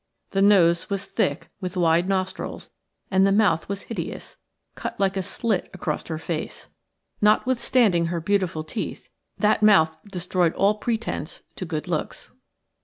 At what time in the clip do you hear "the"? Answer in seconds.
0.31-0.41, 3.23-3.31